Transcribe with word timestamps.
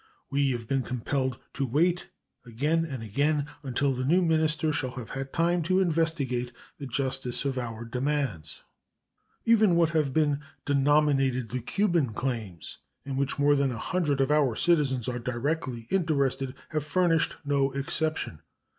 We 0.31 0.49
have 0.49 0.67
been 0.67 0.81
compelled 0.81 1.37
to 1.53 1.63
wait 1.63 2.09
again 2.43 2.85
and 2.85 3.03
again 3.03 3.45
until 3.61 3.93
the 3.93 4.03
new 4.03 4.23
minister 4.23 4.73
shall 4.73 4.93
have 4.95 5.11
had 5.11 5.31
time 5.31 5.61
to 5.69 5.79
investigate 5.79 6.51
the 6.79 6.87
justice 6.87 7.45
of 7.45 7.59
our 7.59 7.85
demands. 7.85 8.63
Even 9.45 9.75
what 9.75 9.91
have 9.91 10.11
been 10.11 10.39
denominated 10.65 11.49
"the 11.49 11.61
Cuban 11.61 12.13
claims," 12.13 12.79
in 13.05 13.15
which 13.15 13.37
more 13.37 13.55
than 13.55 13.69
100 13.69 14.21
of 14.21 14.31
our 14.31 14.55
citizens 14.55 15.07
are 15.07 15.19
directly 15.19 15.85
interested, 15.91 16.55
have 16.69 16.83
furnished 16.83 17.35
no 17.45 17.71
exception. 17.73 18.41